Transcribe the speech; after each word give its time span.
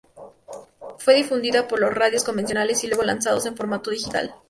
Fue 0.97 1.13
difundida 1.13 1.67
por 1.67 1.79
las 1.79 1.93
radios 1.93 2.23
convencionales 2.23 2.83
y 2.83 2.87
luego 2.87 3.03
lanzado 3.03 3.39
en 3.45 3.55
formato 3.55 3.91
digital. 3.91 4.33